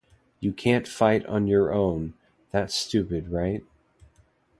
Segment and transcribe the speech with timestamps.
[0.39, 2.15] You can't fight on your own,
[2.49, 3.63] that's stupid, right?